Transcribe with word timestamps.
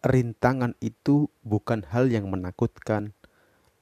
rintangan 0.00 0.72
itu 0.80 1.28
bukan 1.44 1.84
hal 1.92 2.08
yang 2.08 2.32
menakutkan 2.32 3.12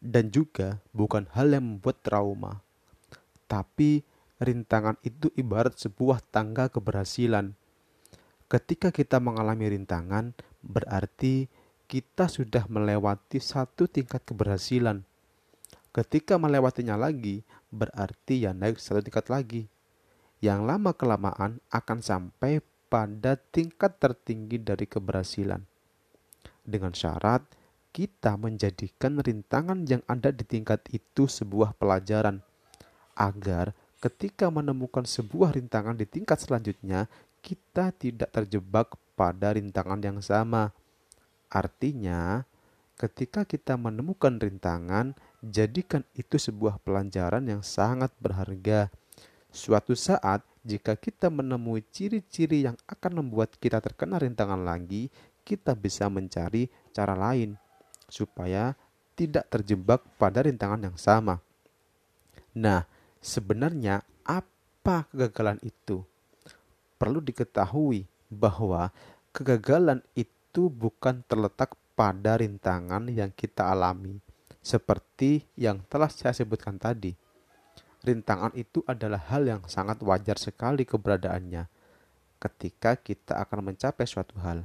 dan 0.03 0.35
juga 0.35 0.83
bukan 0.91 1.31
hal 1.31 1.55
yang 1.55 1.79
membuat 1.79 2.03
trauma. 2.03 2.63
Tapi 3.47 4.03
rintangan 4.43 4.99
itu 5.07 5.31
ibarat 5.39 5.79
sebuah 5.79 6.23
tangga 6.35 6.71
keberhasilan. 6.71 7.55
Ketika 8.51 8.91
kita 8.91 9.23
mengalami 9.23 9.71
rintangan, 9.71 10.35
berarti 10.63 11.47
kita 11.87 12.27
sudah 12.27 12.67
melewati 12.67 13.39
satu 13.39 13.87
tingkat 13.87 14.27
keberhasilan. 14.27 15.07
Ketika 15.95 16.35
melewatinya 16.37 16.99
lagi, 16.99 17.47
berarti 17.71 18.47
ya 18.47 18.53
naik 18.55 18.83
satu 18.83 19.07
tingkat 19.07 19.31
lagi. 19.31 19.71
Yang 20.39 20.61
lama 20.67 20.91
kelamaan 20.95 21.59
akan 21.71 21.99
sampai 21.99 22.63
pada 22.87 23.35
tingkat 23.35 23.99
tertinggi 23.99 24.63
dari 24.63 24.87
keberhasilan. 24.87 25.78
Dengan 26.69 26.93
syarat 26.93 27.49
kita 27.97 28.37
menjadikan 28.37 29.25
rintangan 29.25 29.89
yang 29.89 30.05
ada 30.05 30.29
di 30.29 30.45
tingkat 30.45 30.85
itu 30.93 31.25
sebuah 31.25 31.73
pelajaran, 31.81 32.45
agar 33.17 33.73
ketika 34.05 34.53
menemukan 34.53 35.09
sebuah 35.09 35.57
rintangan 35.57 35.97
di 35.97 36.05
tingkat 36.05 36.45
selanjutnya, 36.45 37.09
kita 37.41 37.97
tidak 37.97 38.29
terjebak 38.37 39.01
pada 39.17 39.57
rintangan 39.57 39.99
yang 40.05 40.21
sama. 40.21 40.77
Artinya, 41.49 42.45
ketika 43.01 43.49
kita 43.49 43.81
menemukan 43.81 44.37
rintangan, 44.37 45.17
jadikan 45.41 46.05
itu 46.13 46.37
sebuah 46.37 46.85
pelajaran 46.85 47.49
yang 47.49 47.65
sangat 47.65 48.13
berharga. 48.21 48.93
Suatu 49.49 49.97
saat, 49.97 50.45
jika 50.69 50.93
kita 51.01 51.33
menemui 51.33 51.81
ciri-ciri 51.89 52.69
yang 52.69 52.77
akan 52.85 53.25
membuat 53.25 53.57
kita 53.57 53.81
terkena 53.81 54.21
rintangan 54.21 54.61
lagi, 54.61 55.09
kita 55.49 55.73
bisa 55.73 56.13
mencari 56.13 56.69
cara 56.93 57.17
lain 57.17 57.57
supaya 58.13 58.77
tidak 59.17 59.49
terjebak 59.49 60.05
pada 60.21 60.45
rintangan 60.45 60.93
yang 60.93 60.97
sama. 61.01 61.41
Nah, 62.53 62.85
sebenarnya 63.25 64.05
apa 64.29 65.09
kegagalan 65.09 65.57
itu? 65.65 66.05
Perlu 67.01 67.25
diketahui 67.25 68.05
bahwa 68.29 68.93
kegagalan 69.33 70.05
itu 70.13 70.69
bukan 70.69 71.25
terletak 71.25 71.73
pada 71.97 72.37
rintangan 72.37 73.09
yang 73.09 73.33
kita 73.33 73.73
alami, 73.73 74.21
seperti 74.61 75.49
yang 75.57 75.81
telah 75.89 76.13
saya 76.13 76.37
sebutkan 76.37 76.77
tadi. 76.77 77.17
Rintangan 78.05 78.55
itu 78.55 78.85
adalah 78.87 79.19
hal 79.33 79.49
yang 79.49 79.63
sangat 79.67 79.99
wajar 80.07 80.39
sekali 80.39 80.87
keberadaannya 80.87 81.67
ketika 82.39 82.95
kita 82.95 83.35
akan 83.43 83.75
mencapai 83.75 84.07
suatu 84.07 84.39
hal. 84.39 84.63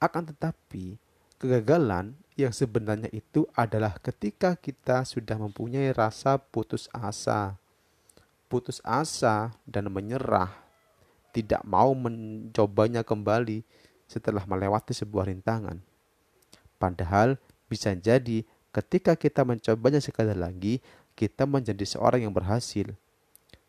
Akan 0.00 0.24
tetapi, 0.24 0.96
kegagalan 1.36 2.16
yang 2.32 2.56
sebenarnya 2.56 3.12
itu 3.12 3.44
adalah 3.52 4.00
ketika 4.00 4.56
kita 4.56 5.04
sudah 5.04 5.36
mempunyai 5.36 5.92
rasa 5.92 6.40
putus 6.40 6.88
asa. 6.88 7.60
Putus 8.48 8.80
asa 8.80 9.52
dan 9.68 9.92
menyerah, 9.92 10.48
tidak 11.36 11.60
mau 11.68 11.92
mencobanya 11.92 13.04
kembali 13.04 13.60
setelah 14.08 14.42
melewati 14.48 14.96
sebuah 14.96 15.28
rintangan. 15.28 15.78
Padahal 16.80 17.36
bisa 17.68 17.92
jadi 17.92 18.42
ketika 18.72 19.14
kita 19.20 19.44
mencobanya 19.44 20.00
sekali 20.00 20.32
lagi, 20.32 20.80
kita 21.12 21.44
menjadi 21.44 21.84
seorang 21.84 22.24
yang 22.24 22.32
berhasil. 22.32 22.88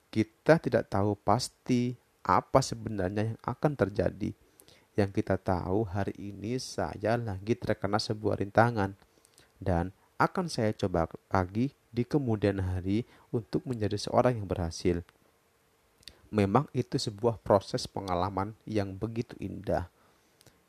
Kita 0.07 0.63
tidak 0.63 0.87
tahu 0.87 1.19
pasti 1.19 1.99
apa 2.23 2.63
sebenarnya 2.63 3.35
yang 3.35 3.39
akan 3.43 3.75
terjadi 3.75 4.31
yang 5.01 5.09
kita 5.09 5.41
tahu 5.41 5.89
hari 5.89 6.13
ini 6.21 6.61
saya 6.61 7.17
lagi 7.17 7.57
terkena 7.57 7.97
sebuah 7.97 8.37
rintangan 8.37 8.93
dan 9.57 9.89
akan 10.21 10.45
saya 10.45 10.69
coba 10.77 11.09
lagi 11.33 11.73
di 11.89 12.05
kemudian 12.05 12.61
hari 12.61 13.09
untuk 13.33 13.65
menjadi 13.65 13.97
seorang 13.97 14.37
yang 14.37 14.45
berhasil. 14.45 15.01
Memang 16.29 16.69
itu 16.71 17.01
sebuah 17.01 17.41
proses 17.41 17.89
pengalaman 17.89 18.53
yang 18.69 18.93
begitu 18.93 19.33
indah 19.41 19.89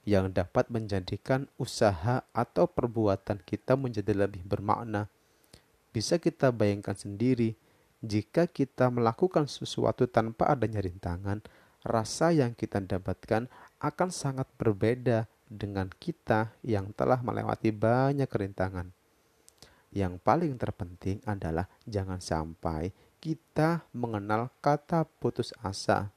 yang 0.03 0.35
dapat 0.35 0.67
menjadikan 0.67 1.47
usaha 1.55 2.27
atau 2.35 2.67
perbuatan 2.67 3.39
kita 3.47 3.79
menjadi 3.79 4.27
lebih 4.27 4.43
bermakna. 4.43 5.07
Bisa 5.95 6.19
kita 6.19 6.51
bayangkan 6.51 6.99
sendiri, 6.99 7.55
jika 8.03 8.51
kita 8.51 8.91
melakukan 8.91 9.47
sesuatu 9.47 10.11
tanpa 10.11 10.51
adanya 10.51 10.83
rintangan, 10.83 11.39
rasa 11.87 12.35
yang 12.35 12.55
kita 12.59 12.83
dapatkan 12.83 13.47
akan 13.83 14.15
sangat 14.15 14.47
berbeda 14.55 15.27
dengan 15.51 15.91
kita 15.91 16.55
yang 16.63 16.95
telah 16.95 17.19
melewati 17.19 17.75
banyak 17.75 18.31
kerintangan. 18.31 18.95
Yang 19.93 20.23
paling 20.25 20.55
terpenting 20.57 21.21
adalah 21.29 21.69
jangan 21.85 22.23
sampai 22.23 22.95
kita 23.19 23.85
mengenal 23.93 24.49
kata 24.65 25.05
putus 25.19 25.53
asa. 25.61 26.15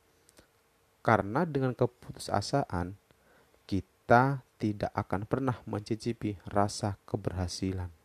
Karena 1.04 1.44
dengan 1.44 1.76
keputusasaan, 1.76 2.98
kita 3.68 4.46
tidak 4.58 4.90
akan 4.96 5.28
pernah 5.28 5.58
mencicipi 5.68 6.40
rasa 6.48 6.98
keberhasilan. 7.06 8.05